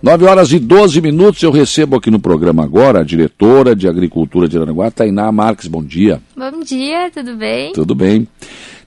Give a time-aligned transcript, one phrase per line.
[0.00, 4.48] 9 horas e 12 minutos, eu recebo aqui no programa agora a diretora de Agricultura
[4.48, 5.66] de Aranaguá, Tainá Marques.
[5.66, 6.22] Bom dia.
[6.36, 7.72] Bom dia, tudo bem?
[7.72, 8.28] Tudo bem.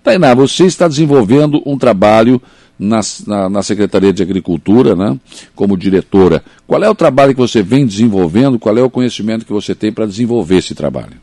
[0.02, 2.42] Tainá, você está desenvolvendo um trabalho
[2.80, 5.20] na, na, na, Secretaria de Agricultura, né,
[5.54, 6.42] como diretora.
[6.66, 8.58] Qual é o trabalho que você vem desenvolvendo?
[8.58, 11.20] Qual é o conhecimento que você tem para desenvolver esse trabalho?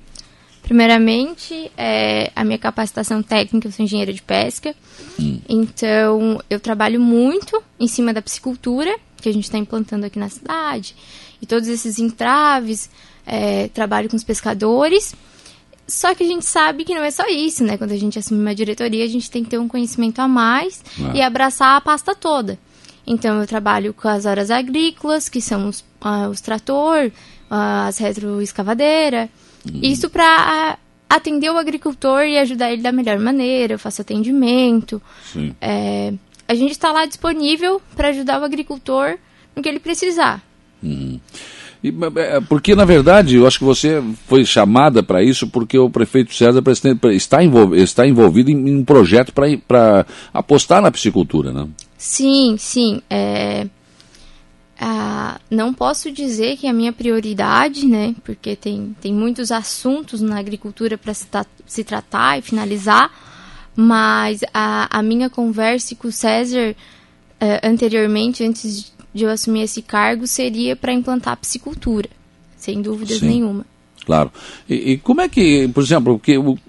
[0.63, 4.75] Primeiramente, é, a minha capacitação técnica, eu sou engenheira de pesca,
[5.19, 5.41] hum.
[5.49, 10.29] então eu trabalho muito em cima da piscicultura, que a gente está implantando aqui na
[10.29, 10.95] cidade,
[11.41, 12.91] e todos esses entraves,
[13.27, 15.15] é, trabalho com os pescadores,
[15.87, 17.79] só que a gente sabe que não é só isso, né?
[17.79, 20.83] Quando a gente assume uma diretoria, a gente tem que ter um conhecimento a mais
[21.01, 21.13] ah.
[21.15, 22.59] e abraçar a pasta toda.
[23.07, 27.97] Então, eu trabalho com as horas agrícolas, que são os, uh, os trator, uh, as
[27.97, 29.31] retroescavadeiras,
[29.67, 29.81] Uhum.
[29.83, 30.79] Isso para
[31.09, 33.75] atender o agricultor e ajudar ele da melhor maneira.
[33.75, 35.01] Eu faço atendimento.
[35.61, 36.13] É,
[36.49, 39.19] a gente está lá disponível para ajudar o agricultor
[39.55, 40.43] no que ele precisar.
[40.83, 41.21] Uhum.
[41.83, 45.89] E, é, porque, na verdade, eu acho que você foi chamada para isso porque o
[45.89, 46.63] prefeito César
[47.13, 51.69] está envolvido, está envolvido em, um projeto para apostar na piscicultura, né?
[51.97, 53.01] Sim, sim.
[53.09, 53.67] É,
[54.81, 58.15] ah, não posso dizer que é a minha prioridade, né?
[58.25, 61.27] Porque tem, tem muitos assuntos na agricultura para se,
[61.67, 63.11] se, tratar e finalizar,
[63.81, 66.75] mas a, a minha conversa com o César
[67.41, 72.09] uh, anteriormente, antes de eu assumir esse cargo, seria para implantar a piscicultura,
[72.57, 73.29] sem dúvidas Sim.
[73.29, 73.65] nenhuma.
[74.05, 74.33] Claro.
[74.69, 76.21] E, e, como é que, por exemplo,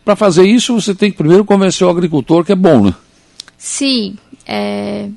[0.06, 2.94] para fazer isso você tem que primeiro convencer o agricultor que é bom, né?
[3.58, 4.16] Sim.
[4.46, 5.10] É,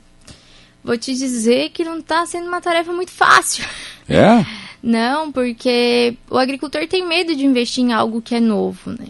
[0.82, 3.66] vou te dizer que não está sendo uma tarefa muito fácil.
[4.08, 4.46] É?
[4.82, 9.06] Não, porque o agricultor tem medo de investir em algo que é novo, né?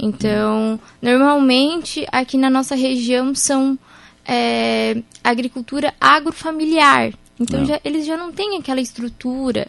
[0.00, 3.78] Então, normalmente aqui na nossa região são
[4.24, 7.12] é, agricultura agrofamiliar.
[7.38, 7.66] Então, é.
[7.66, 9.68] já, eles já não têm aquela estrutura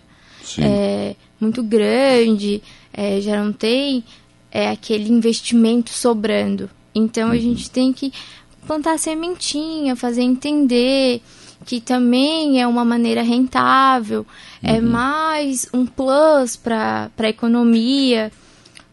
[0.58, 2.62] é, muito grande,
[2.94, 4.04] é, já não tem
[4.52, 6.70] é, aquele investimento sobrando.
[6.94, 7.34] Então, uhum.
[7.34, 8.14] a gente tem que
[8.66, 11.22] plantar sementinha, fazer entender
[11.66, 14.26] que também é uma maneira rentável,
[14.64, 14.70] uhum.
[14.70, 18.32] é mais um plus para a economia.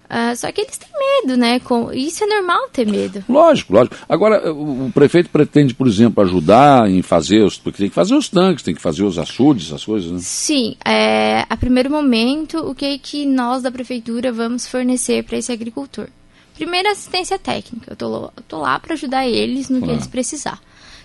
[0.09, 1.61] Uh, só que eles têm medo, né?
[1.61, 3.23] Com, isso é normal ter medo.
[3.29, 3.95] Lógico, lógico.
[4.09, 7.59] Agora, o prefeito pretende, por exemplo, ajudar em fazer os.
[7.59, 10.19] Porque tem que fazer os tanques, tem que fazer os açudes, essas coisas, né?
[10.23, 10.77] Sim.
[10.83, 15.53] É, a primeiro momento, o que, é que nós da prefeitura vamos fornecer para esse
[15.53, 16.09] agricultor?
[16.55, 17.93] Primeiro, assistência técnica.
[17.93, 20.59] Eu tô, tô lá para ajudar eles no que eles precisar.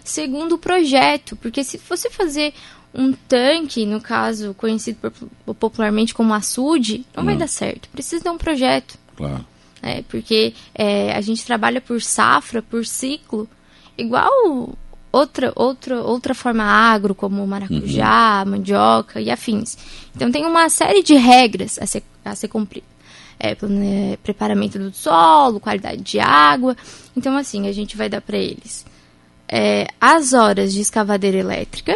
[0.03, 2.53] Segundo, o projeto, porque se você fazer
[2.93, 5.11] um tanque, no caso conhecido
[5.59, 7.89] popularmente como açude, não, vai dar certo.
[7.89, 8.97] Precisa de um projeto.
[9.15, 9.45] Claro.
[9.81, 13.49] É, porque é, a gente trabalha por safra, por ciclo,
[13.97, 14.77] igual
[15.11, 18.51] outra, outra, outra forma agro, como maracujá, uhum.
[18.51, 19.77] mandioca e afins.
[20.15, 22.93] Então tem uma série de regras a ser, a ser cumprida
[23.43, 26.77] é, né, preparamento do solo, qualidade de água.
[27.15, 28.85] Então, assim, a gente vai dar para eles
[29.49, 31.93] é, as horas de escavadeira elétrica,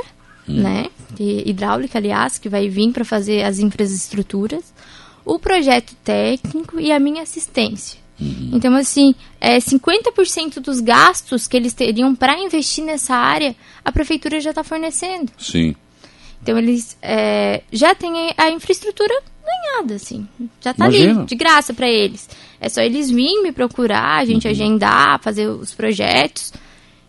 [0.48, 0.62] hum.
[0.62, 0.88] né?
[1.20, 4.74] hidráulica, aliás, que vai vir para fazer as infraestruturas,
[5.26, 8.00] o projeto técnico e a minha assistência.
[8.20, 8.52] Uhum.
[8.54, 14.40] Então, assim, é, 50% dos gastos que eles teriam para investir nessa área, a prefeitura
[14.40, 15.32] já está fornecendo.
[15.38, 15.76] Sim.
[16.42, 19.14] Então, eles é, já têm a infraestrutura
[19.44, 20.28] ganhada, assim.
[20.62, 21.20] Já tá Imagina.
[21.20, 22.30] ali, de graça para eles.
[22.60, 24.52] É só eles virem me procurar, a gente uhum.
[24.52, 26.54] agendar, fazer os projetos,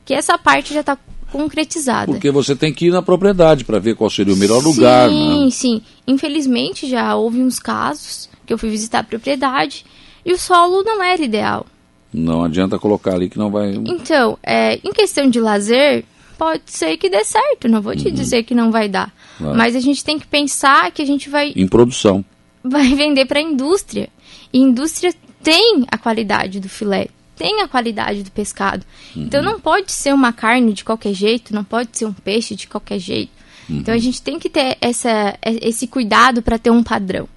[0.05, 0.99] que essa parte já tá
[1.33, 2.11] concretizada.
[2.11, 5.09] Porque você tem que ir na propriedade para ver qual seria o melhor sim, lugar,
[5.09, 5.51] Sim, né?
[5.51, 5.83] sim.
[6.07, 9.85] Infelizmente já houve uns casos que eu fui visitar a propriedade
[10.25, 11.67] e o solo não era ideal.
[12.13, 13.75] Não adianta colocar ali que não vai.
[13.75, 16.05] Então, é, em questão de lazer,
[16.39, 18.15] pode ser que dê certo, não vou te uhum.
[18.15, 19.13] dizer que não vai dar.
[19.39, 21.53] Mas a gente tem que pensar que a gente vai.
[21.55, 22.25] Em produção.
[22.61, 24.09] Vai vender para a indústria.
[24.53, 27.07] E a indústria tem a qualidade do filé,
[27.39, 28.85] tem a qualidade do pescado.
[29.15, 29.23] Uhum.
[29.23, 32.67] Então não pode ser uma carne de qualquer jeito, não pode ser um peixe de
[32.67, 33.31] qualquer jeito.
[33.69, 33.79] Uhum.
[33.79, 37.29] Então a gente tem que ter essa, esse cuidado para ter um padrão.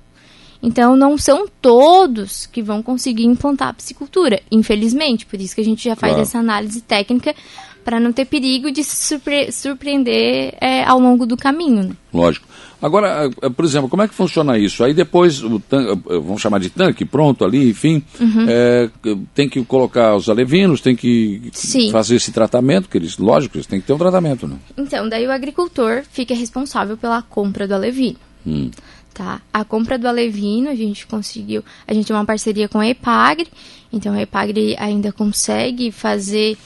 [0.63, 5.25] Então não são todos que vão conseguir implantar a piscicultura, infelizmente.
[5.25, 6.21] Por isso que a gente já faz claro.
[6.21, 7.35] essa análise técnica
[7.83, 11.83] para não ter perigo de se surpre surpreender é, ao longo do caminho.
[11.83, 11.91] Né?
[12.13, 12.47] Lógico.
[12.81, 14.83] Agora, é, por exemplo, como é que funciona isso?
[14.83, 18.45] Aí depois, o tanque, é, vamos chamar de tanque, pronto ali, enfim, uhum.
[18.49, 18.89] é,
[19.35, 21.91] tem que colocar os alevinos, tem que Sim.
[21.91, 24.57] fazer esse tratamento, que eles, lógico, eles têm que ter um tratamento, né?
[24.75, 28.17] Então, daí o agricultor fica responsável pela compra do alevino.
[28.45, 28.71] Hum.
[29.13, 29.41] Tá?
[29.53, 33.47] A compra do alevino, a gente conseguiu, a gente tem uma parceria com a Epagre,
[33.93, 36.57] então a Epagre ainda consegue fazer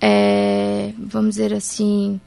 [0.00, 2.20] é, vamos dizer assim,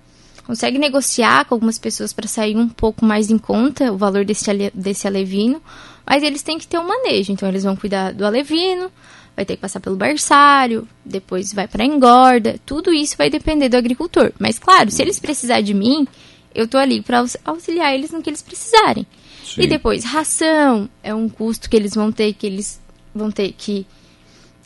[0.46, 4.50] consegue negociar com algumas pessoas para sair um pouco mais em conta o valor desse,
[4.50, 5.62] ale, desse alevino,
[6.06, 7.32] mas eles têm que ter um manejo.
[7.32, 8.92] Então, eles vão cuidar do alevino,
[9.36, 12.60] vai ter que passar pelo berçário, depois vai para engorda.
[12.66, 14.32] Tudo isso vai depender do agricultor.
[14.38, 16.08] Mas, claro, se eles precisarem de mim,
[16.54, 19.08] eu tô ali para auxiliar eles no que eles precisarem.
[19.44, 19.62] Sim.
[19.62, 22.82] E depois, ração é um custo que eles vão ter, que eles
[23.14, 23.86] vão ter que.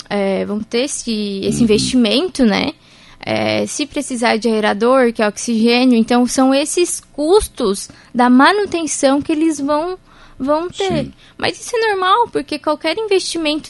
[0.09, 1.63] É, vão ter esse, esse uhum.
[1.63, 2.71] investimento, né?
[3.29, 9.33] É, se precisar de aerador, que é oxigênio, então são esses custos da manutenção que
[9.33, 9.97] eles vão,
[10.39, 11.03] vão ter.
[11.03, 11.13] Sim.
[11.37, 13.69] Mas isso é normal, porque qualquer investimento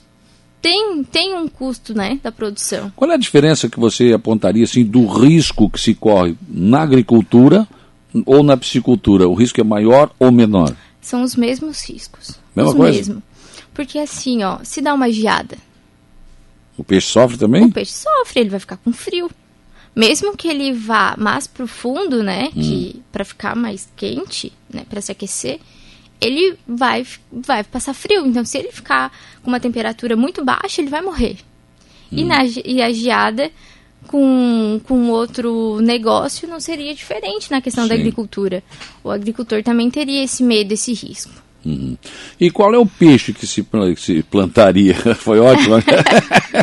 [0.62, 2.94] tem, tem um custo né, da produção.
[2.96, 7.68] Qual é a diferença que você apontaria assim, do risco que se corre na agricultura
[8.28, 9.28] ou na piscicultura?
[9.28, 10.72] O risco é maior ou menor?
[11.02, 12.40] São os mesmos riscos.
[12.56, 12.96] Mesma os coisa?
[12.96, 13.24] Mesmo.
[13.74, 15.58] Porque assim, ó, se dá uma geada.
[16.78, 17.66] O peixe sofre também?
[17.66, 19.32] O peixe sofre, ele vai ficar com frio.
[19.98, 22.62] Mesmo que ele vá mais profundo, né, hum.
[22.62, 25.60] que para ficar mais quente, né, para se aquecer,
[26.22, 28.28] ele vai vai passar frio.
[28.28, 29.12] Então, se ele ficar
[29.42, 31.38] com uma temperatura muito baixa, ele vai morrer.
[32.12, 32.18] Hum.
[32.20, 33.52] E, na, e a geada
[34.06, 37.90] com, com outro negócio não seria diferente na questão Sim.
[37.90, 38.64] da agricultura.
[39.04, 41.34] O agricultor também teria esse medo, esse risco.
[41.68, 41.98] Uhum.
[42.40, 44.96] E qual é o peixe que se, que se plantaria?
[45.20, 45.76] Foi ótimo.
[45.76, 45.84] Né?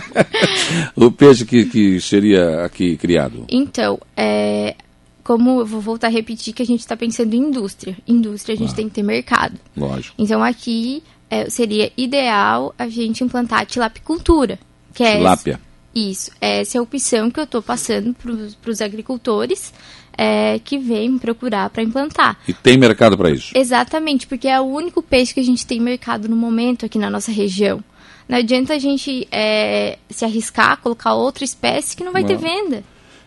[0.96, 3.44] o peixe que, que seria aqui criado?
[3.50, 4.74] Então, é,
[5.22, 7.96] como eu vou voltar a repetir que a gente está pensando em indústria.
[8.08, 9.60] Indústria a gente ah, tem que ter mercado.
[9.76, 10.14] Lógico.
[10.18, 14.58] Então aqui é, seria ideal a gente implantar a tilapicultura.
[14.94, 15.60] Que é Tilápia.
[15.94, 19.72] Isso, essa é a opção que eu estou passando para os agricultores
[20.16, 22.38] é, que vêm procurar para implantar.
[22.46, 23.52] E tem mercado para isso?
[23.56, 27.10] Exatamente, porque é o único peixe que a gente tem mercado no momento aqui na
[27.10, 27.82] nossa região.
[28.28, 32.28] Não adianta a gente é, se arriscar, colocar outra espécie que não vai não.
[32.28, 32.82] ter venda.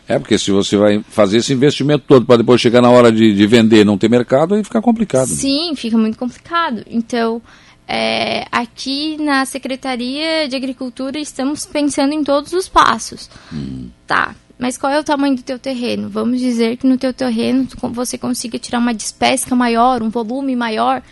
[0.07, 3.33] É, porque se você vai fazer esse investimento todo para depois chegar na hora de,
[3.33, 5.27] de vender e não ter mercado, aí fica complicado.
[5.27, 6.81] Sim, fica muito complicado.
[6.87, 7.41] Então,
[7.85, 13.29] é, aqui na Secretaria de Agricultura estamos pensando em todos os passos.
[13.51, 13.89] Hum.
[14.05, 16.09] Tá, mas qual é o tamanho do teu terreno?
[16.09, 21.03] Vamos dizer que no teu terreno você consiga tirar uma despesca maior, um volume maior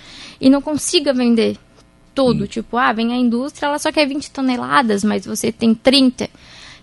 [0.41, 1.57] e não consiga vender
[2.15, 2.45] tudo.
[2.45, 2.47] Hum.
[2.47, 6.25] Tipo, ah, vem a indústria, ela só quer 20 toneladas, mas você tem 30.
[6.25, 6.29] O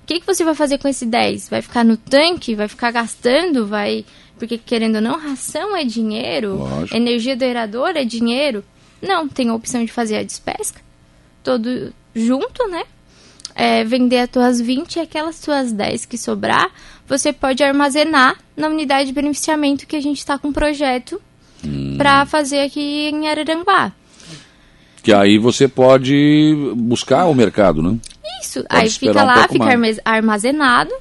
[0.07, 1.49] que, que você vai fazer com esse 10?
[1.49, 2.55] Vai ficar no tanque?
[2.55, 3.67] Vai ficar gastando?
[3.67, 4.05] Vai...
[4.39, 6.97] Porque, querendo ou não, ração é dinheiro, Lógico.
[6.97, 7.45] energia do
[7.87, 8.65] é dinheiro.
[9.01, 10.81] Não, tem a opção de fazer a despesca,
[11.43, 12.85] todo junto, né?
[13.55, 16.71] É, vender as tuas 20 e aquelas tuas 10 que sobrar,
[17.07, 21.21] você pode armazenar na unidade de beneficiamento que a gente está com um projeto
[21.65, 21.97] hum.
[21.99, 23.93] para fazer aqui em Araranguá.
[25.03, 27.99] Que aí você pode buscar o mercado, né?
[28.41, 29.99] Isso, pode aí fica lá, um fica mais.
[30.05, 30.93] armazenado,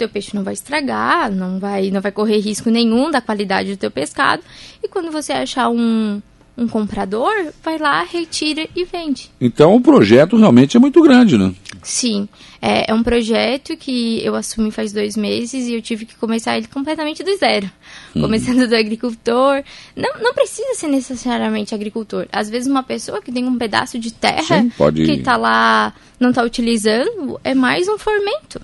[0.00, 3.76] teu peixe não vai estragar, não vai, não vai correr risco nenhum da qualidade do
[3.76, 4.42] teu pescado.
[4.82, 6.22] E quando você achar um,
[6.56, 7.32] um comprador,
[7.62, 9.30] vai lá, retira e vende.
[9.40, 11.52] Então o projeto realmente é muito grande, né?
[11.82, 12.28] Sim,
[12.60, 16.56] é, é, um projeto que eu assumi faz dois meses e eu tive que começar
[16.56, 17.70] ele completamente do zero.
[18.14, 18.22] Uhum.
[18.22, 19.62] Começando do agricultor.
[19.96, 22.26] Não, não precisa ser necessariamente agricultor.
[22.30, 25.04] Às vezes uma pessoa que tem um pedaço de terra Sim, pode...
[25.04, 28.60] que está lá, não está utilizando, é mais um formento.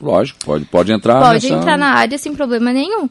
[0.00, 1.60] Lógico, pode, pode entrar Pode nessa...
[1.60, 3.08] entrar na área sem problema nenhum.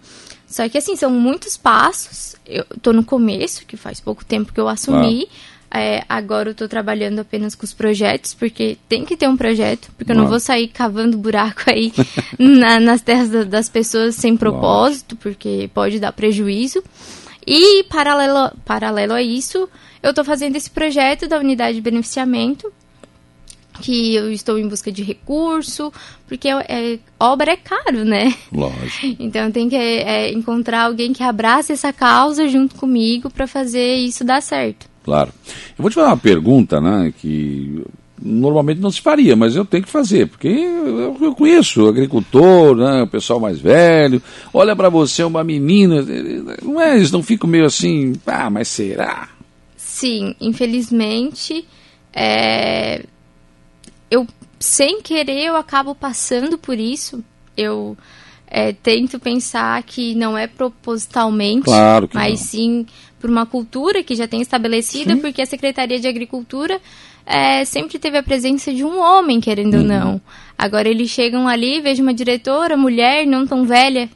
[0.47, 2.35] Só que assim, são muitos passos.
[2.43, 5.29] Eu tô no começo, que faz pouco tempo que eu assumi.
[5.71, 9.91] É, agora eu tô trabalhando apenas com os projetos, porque tem que ter um projeto,
[9.95, 11.93] porque eu não vou sair cavando buraco aí
[12.39, 16.83] na, nas terras das pessoas sem propósito, porque pode dar prejuízo.
[17.45, 19.69] E paralelo, paralelo a isso,
[20.01, 22.71] eu estou fazendo esse projeto da unidade de beneficiamento,
[23.81, 25.93] que eu estou em busca de recurso,
[26.27, 28.33] porque é, é, obra é caro, né?
[28.51, 29.15] Lógico.
[29.19, 34.23] Então tem que é, encontrar alguém que abrace essa causa junto comigo para fazer isso
[34.23, 34.88] dar certo.
[35.03, 35.31] Claro.
[35.77, 37.83] Eu vou te fazer uma pergunta, né, que
[38.21, 43.03] normalmente não se faria, mas eu tenho que fazer, porque eu, eu conheço agricultor, né,
[43.03, 44.21] o pessoal mais velho,
[44.53, 46.05] olha para você uma menina,
[46.61, 49.29] não é, eles não ficam meio assim, ah, mas será?
[49.77, 51.65] Sim, infelizmente,
[52.13, 53.03] é,
[54.09, 54.27] eu,
[54.59, 57.23] sem querer, eu acabo passando por isso.
[57.55, 57.97] Eu
[58.47, 62.47] é, tento pensar que não é propositalmente, claro mas não.
[62.47, 62.85] sim
[63.19, 65.21] por uma cultura que já tem estabelecida, sim.
[65.21, 66.79] porque a Secretaria de Agricultura
[67.25, 69.81] é, sempre teve a presença de um homem, querendo uhum.
[69.81, 70.21] ou não.
[70.57, 74.09] Agora eles chegam ali, vejo uma diretora, mulher, não tão velha.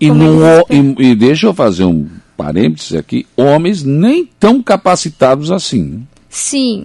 [0.00, 5.82] E, no, e, e, deixa eu fazer um parênteses aqui, homens nem tão capacitados assim.
[5.82, 6.00] Né?
[6.28, 6.84] Sim.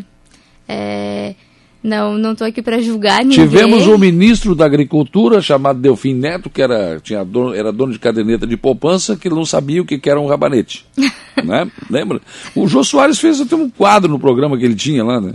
[0.67, 1.35] É,
[1.81, 3.47] Não, não estou aqui para julgar ninguém.
[3.47, 7.99] Tivemos um ministro da Agricultura chamado Delfim Neto, que era, tinha dono, era dono de
[7.99, 10.85] caderneta de poupança, que não sabia o que, era um rabanete.
[11.43, 11.69] né?
[11.89, 12.19] Lembra?
[12.53, 15.33] O Jô Soares fez até um quadro no programa que ele tinha lá, né?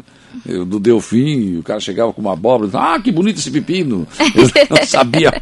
[0.67, 4.07] do Delfim, o cara chegava com uma abóbora, ah, que bonito esse pepino.
[4.35, 5.33] Eu não sabia.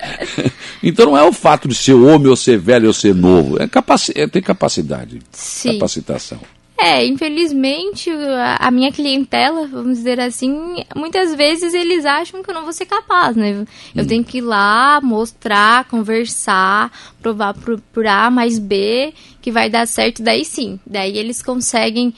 [0.82, 3.66] então não é o fato de ser homem ou ser velho ou ser novo, é,
[3.66, 5.74] capaci é ter capacidade, Sim.
[5.74, 6.40] capacitação.
[6.84, 8.10] É, infelizmente,
[8.58, 12.86] a, minha clientela, vamos dizer assim, muitas vezes eles acham que eu não vou ser
[12.86, 13.64] capaz, né?
[13.94, 14.06] Eu hum.
[14.06, 19.86] tenho que ir lá, mostrar, conversar, provar por, por A mais B que vai dar
[19.86, 20.80] certo, daí sim.
[20.86, 22.12] Daí eles conseguem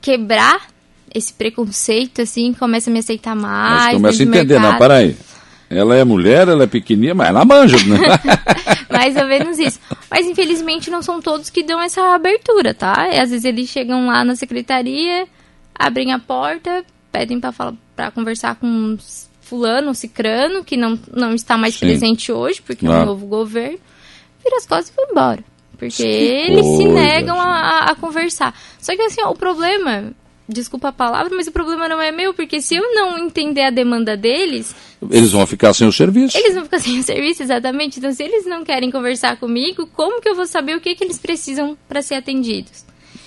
[0.00, 0.68] quebrar
[1.14, 3.84] esse preconceito, assim, começa a me aceitar mais.
[3.84, 4.72] Mas começa a entender, mercado.
[4.72, 5.16] não, peraí.
[5.70, 7.98] Ela é mulher, ela é pequenininha, mas ela manja, né?
[8.90, 9.78] Mais ou menos isso.
[10.10, 13.08] Mas infelizmente não são todos que dão essa abertura, tá?
[13.08, 15.28] E, às vezes eles chegam lá na secretaria,
[15.72, 18.96] abrem a porta, pedem para falar para conversar com
[19.42, 21.86] fulano, cicrano, que não, não está mais Sim.
[21.86, 23.78] presente hoje, porque é um novo governo,
[24.42, 25.44] vira as costas e vai embora.
[25.76, 28.54] Porque eles coisa, se negam a, a, conversar.
[28.78, 30.12] Só que assim, ó, o problema
[30.52, 33.70] desculpa a palavra, mas o problema não é meu, porque se eu não entender a
[33.70, 34.74] demanda deles.
[35.10, 36.36] Eles vão ficar sem o serviço.
[36.36, 37.98] Eles vão ficar sem o serviço, exatamente.
[37.98, 41.04] Então, se eles não querem conversar comigo, como que eu vou saber o que, que
[41.04, 42.84] eles precisam para ser atendidos?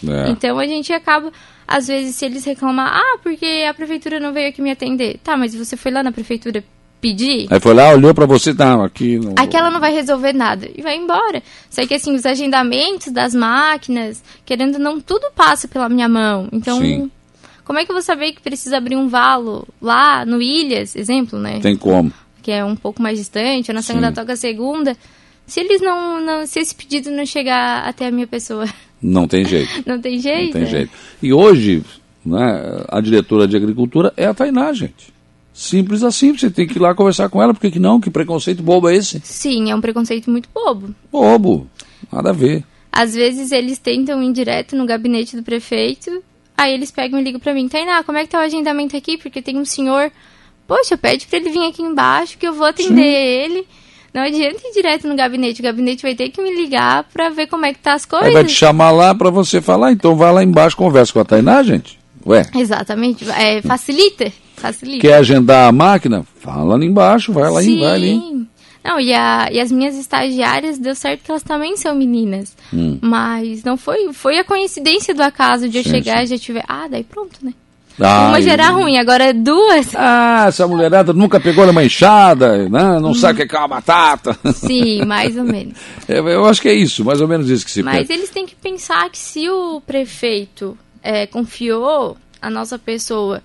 [0.07, 0.29] É.
[0.29, 1.31] Então, a gente acaba.
[1.65, 5.17] Às vezes, se eles reclamam, ah, porque a prefeitura não veio aqui me atender.
[5.23, 6.63] Tá, mas você foi lá na prefeitura
[7.03, 7.47] pedir.
[7.49, 9.19] Aí foi lá, olhou para você, tá, aqui.
[9.19, 9.33] Não...
[9.35, 11.43] Aquela não vai resolver nada e vai embora.
[11.69, 16.47] Só que assim, os agendamentos das máquinas, querendo não, tudo passa pela minha mão.
[16.53, 17.11] Então, Sim.
[17.65, 21.37] como é que eu vou saber que precisa abrir um valo lá no Ilhas, exemplo,
[21.37, 21.59] né?
[21.59, 22.13] Tem como.
[22.41, 24.95] Que é um pouco mais distante, ou na segunda toca segunda.
[25.45, 26.45] Se eles não, não.
[26.45, 28.65] Se esse pedido não chegar até a minha pessoa.
[29.01, 29.69] Não tem jeito.
[29.85, 30.57] não tem jeito.
[30.57, 30.91] Não tem jeito.
[31.21, 31.83] E hoje,
[32.25, 35.12] né, a diretora de agricultura é a Tainá, gente.
[35.53, 38.01] Simples assim, você tem que ir lá conversar com ela, porque que não?
[38.01, 39.21] Que preconceito bobo é esse?
[39.23, 40.95] Sim, é um preconceito muito bobo.
[41.11, 41.67] Bobo,
[42.11, 42.63] nada a ver.
[42.91, 46.23] Às vezes eles tentam ir direto no gabinete do prefeito,
[46.57, 49.15] aí eles pegam e ligam pra mim, Tainá, como é que tá o agendamento aqui?
[49.17, 50.11] Porque tem um senhor,
[50.67, 53.07] poxa, pede pra ele vir aqui embaixo que eu vou atender Sim.
[53.07, 53.67] ele.
[54.11, 57.47] Não adianta ir direto no gabinete, o gabinete vai ter que me ligar pra ver
[57.47, 58.27] como é que tá as coisas.
[58.27, 61.25] Aí vai te chamar lá pra você falar, então vai lá embaixo, conversa com a
[61.25, 61.99] Tainá, gente.
[62.25, 62.47] Ué.
[62.55, 64.31] Exatamente, é, facilita.
[64.63, 65.01] Facilita.
[65.01, 66.25] Quer agendar a máquina?
[66.39, 67.81] Fala ali embaixo, vai lá, Sim.
[67.81, 68.47] vai ali.
[68.81, 72.55] Não, e, a, e as minhas estagiárias, deu certo que elas também são meninas.
[72.73, 72.97] Hum.
[73.01, 76.23] Mas não foi, foi a coincidência do acaso de eu sim, chegar sim.
[76.23, 76.63] e já tiver.
[76.65, 77.53] Ah, daí pronto, né?
[77.99, 78.29] Ai.
[78.29, 79.93] Uma gerar ruim, agora é duas.
[79.95, 82.99] Ah, essa mulherada nunca pegou numa enxada, né?
[83.01, 83.13] não hum.
[83.13, 84.37] sabe o que é uma batata.
[84.53, 85.77] Sim, mais ou menos.
[86.07, 88.45] É, eu acho que é isso, mais ou menos isso que se Mas eles têm
[88.45, 93.41] que pensar que se o prefeito é, confiou a nossa pessoa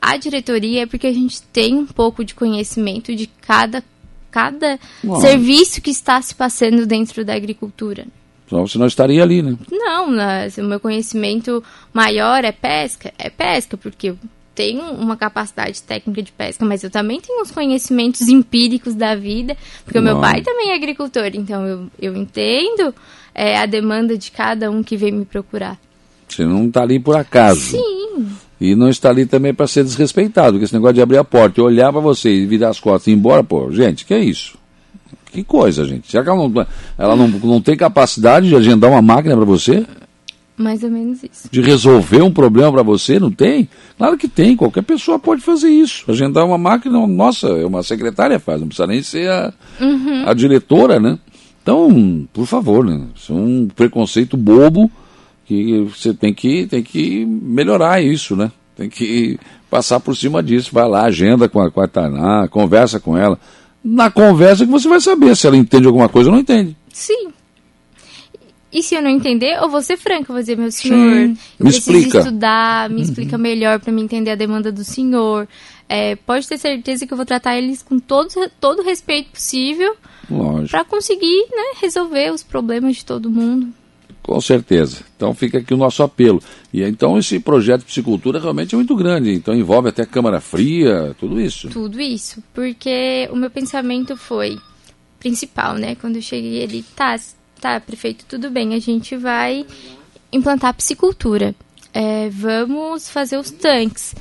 [0.00, 3.84] a diretoria é porque a gente tem um pouco de conhecimento de cada,
[4.30, 4.78] cada
[5.20, 8.06] serviço que está se passando dentro da agricultura.
[8.48, 9.56] Senão você não estaria ali, né?
[9.70, 10.48] Não, né?
[10.58, 13.12] o meu conhecimento maior é pesca.
[13.16, 14.18] É pesca, porque eu
[14.54, 19.56] tenho uma capacidade técnica de pesca, mas eu também tenho os conhecimentos empíricos da vida,
[19.84, 22.94] porque o meu pai também é agricultor, então eu, eu entendo
[23.34, 25.78] é, a demanda de cada um que vem me procurar.
[26.28, 27.60] Você não está ali por acaso.
[27.60, 28.28] Sim.
[28.60, 31.60] E não está ali também para ser desrespeitado, porque esse negócio de abrir a porta
[31.60, 34.22] e olhar para você e virar as costas e ir embora, pô, gente, que é
[34.22, 34.58] isso?
[35.32, 36.10] Que coisa, gente.
[36.10, 36.66] Será que ela não,
[36.98, 39.86] ela não, não tem capacidade de agendar uma máquina para você?
[40.60, 41.48] Mais ou menos isso.
[41.50, 43.18] De resolver um problema para você?
[43.18, 43.66] Não tem?
[43.96, 46.04] Claro que tem, qualquer pessoa pode fazer isso.
[46.10, 50.28] Agendar uma máquina, nossa, é uma secretária faz, não precisa nem ser a, uhum.
[50.28, 51.18] a diretora, né?
[51.62, 53.06] Então, por favor, né?
[53.14, 54.90] Isso é um preconceito bobo
[55.50, 58.52] que você tem que, tem que melhorar isso, né?
[58.76, 59.36] Tem que
[59.68, 60.70] passar por cima disso.
[60.72, 63.36] Vai lá, agenda com a, com a Tainá, conversa com ela.
[63.82, 66.76] Na conversa que você vai saber se ela entende alguma coisa ou não entende.
[66.92, 67.30] Sim.
[68.72, 71.36] E se eu não entender, eu vou ser franca, vou dizer, meu senhor, Sim.
[71.58, 72.18] eu me preciso explica.
[72.18, 73.02] estudar, me uhum.
[73.02, 75.48] explica melhor para me entender a demanda do senhor.
[75.88, 78.28] É, pode ter certeza que eu vou tratar eles com todo,
[78.60, 79.96] todo o respeito possível
[80.70, 83.79] para conseguir né, resolver os problemas de todo mundo.
[84.22, 85.02] Com certeza.
[85.16, 86.42] Então fica aqui o nosso apelo.
[86.72, 89.32] E então esse projeto de piscicultura realmente é muito grande.
[89.32, 91.68] Então envolve até câmara fria, tudo isso.
[91.68, 92.42] Tudo isso.
[92.54, 94.58] Porque o meu pensamento foi
[95.18, 95.94] principal, né?
[95.94, 97.18] Quando eu cheguei ele, tá,
[97.60, 99.66] tá, prefeito, tudo bem, a gente vai
[100.32, 101.54] implantar piscicultura.
[101.92, 104.14] É, vamos fazer os tanques.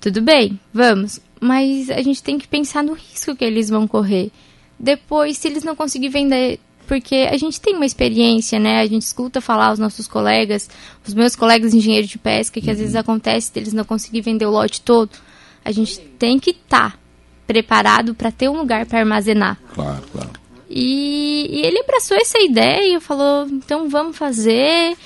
[0.00, 1.20] Tudo bem, vamos.
[1.40, 4.30] Mas a gente tem que pensar no risco que eles vão correr.
[4.78, 8.80] Depois, se eles não conseguirem vender porque a gente tem uma experiência, né?
[8.80, 10.68] A gente escuta falar os nossos colegas,
[11.06, 12.72] os meus colegas engenheiros de pesca, que uhum.
[12.72, 15.10] às vezes acontece deles não conseguir vender o lote todo.
[15.64, 16.98] a gente tem que estar tá
[17.46, 19.58] preparado para ter um lugar para armazenar.
[19.74, 20.30] Claro, claro.
[20.68, 24.96] E, e, ele abraçou essa ideia e falou: então vamos fazer.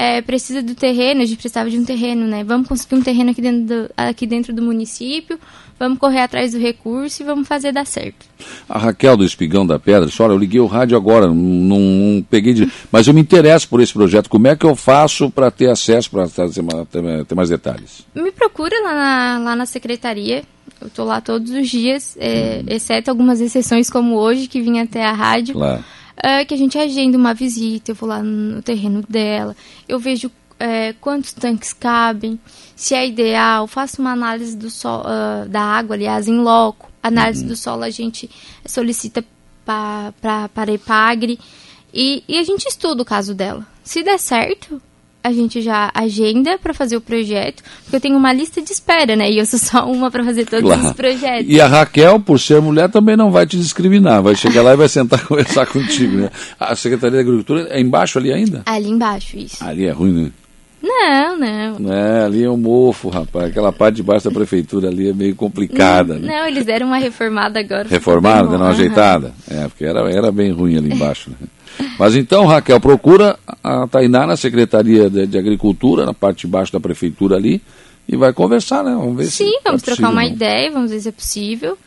[0.00, 2.44] É, precisa do terreno, a gente precisava de um terreno, né?
[2.44, 5.38] Vamos conseguir um terreno aqui dentro do, aqui dentro do município
[5.78, 8.26] vamos correr atrás do recurso e vamos fazer dar certo.
[8.68, 12.52] A Raquel do Espigão da Pedra olha, eu liguei o rádio agora, não, não peguei
[12.52, 12.70] de...
[12.90, 16.10] Mas eu me interesso por esse projeto, como é que eu faço para ter acesso,
[16.10, 18.04] para ter, ter, mais detalhes?
[18.14, 20.42] Me procura lá na, lá na secretaria,
[20.80, 22.66] eu estou lá todos os dias, é, hum.
[22.68, 25.54] exceto algumas exceções como hoje, que vim até a rádio.
[25.54, 25.84] Claro.
[26.20, 29.54] É, que a gente agenda uma visita, eu vou lá no terreno dela,
[29.88, 32.38] eu vejo é, quantos tanques cabem,
[32.74, 36.88] se é ideal, faço uma análise do sol, uh, da água, aliás, em loco.
[37.00, 37.48] Análise uhum.
[37.48, 38.28] do solo a gente
[38.66, 39.24] solicita
[39.64, 41.38] para a EPAGRE
[41.94, 43.66] e, e a gente estuda o caso dela.
[43.84, 44.82] Se der certo,
[45.22, 49.16] a gente já agenda para fazer o projeto, porque eu tenho uma lista de espera,
[49.16, 49.30] né?
[49.30, 50.88] E eu sou só uma para fazer todos claro.
[50.88, 51.46] os projetos.
[51.52, 54.76] E a Raquel, por ser mulher, também não vai te discriminar, vai chegar lá e
[54.76, 56.30] vai sentar conversar contigo, né?
[56.58, 58.62] A Secretaria da Agricultura é embaixo ali ainda?
[58.66, 59.62] Ali embaixo, isso.
[59.62, 60.30] Ali é ruim, né?
[60.80, 61.92] Não, não.
[61.92, 63.46] É, ali é um mofo, rapaz.
[63.46, 66.14] Aquela parte de baixo da prefeitura ali é meio complicada.
[66.14, 66.38] Não, né?
[66.38, 67.88] não eles deram uma reformada agora.
[67.88, 69.32] Reformada, deram uma ajeitada?
[69.50, 71.30] É, porque era, era bem ruim ali embaixo.
[71.30, 71.48] Né?
[71.98, 76.72] Mas então, Raquel, procura a Tainá na Secretaria de, de, Agricultura, na parte de baixo
[76.72, 77.60] da prefeitura ali,
[78.08, 78.92] e vai conversar, né?
[78.92, 81.78] Vamos ver Sim, se vamos é trocar uma ideia, vamos ver se é possível.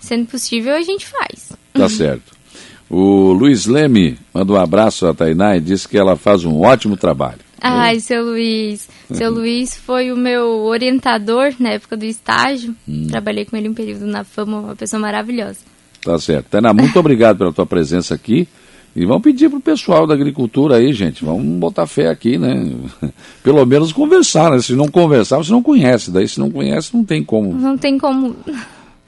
[0.00, 1.52] Sendo possível, a gente faz.
[1.72, 2.40] Tá certo.
[2.88, 6.96] O Luiz Leme manda um abraço a Tainá e disse que ela faz um ótimo
[6.96, 7.38] trabalho.
[7.60, 8.88] Ai, seu Luiz.
[9.12, 12.74] Seu Luiz foi o meu orientador na época do estágio.
[12.88, 13.06] Hum.
[13.08, 15.58] Trabalhei com ele um período na fama, uma pessoa maravilhosa.
[16.02, 16.46] Tá certo.
[16.46, 18.48] Tana, muito obrigado pela tua presença aqui.
[18.94, 22.72] E vamos pedir pro pessoal da agricultura aí, gente, vamos botar fé aqui, né?
[23.42, 24.60] Pelo menos conversar, né?
[24.60, 26.10] Se não conversar, você não conhece.
[26.10, 27.52] Daí, se não conhece, não tem como.
[27.54, 28.34] Não tem como.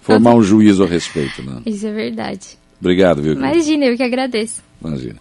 [0.01, 1.63] Formar um juízo a respeito, né?
[1.67, 2.59] Isso é verdade.
[2.81, 3.35] Obrigado, viu?
[3.35, 4.63] Imagina, eu que agradeço.
[4.85, 5.17] Imagina.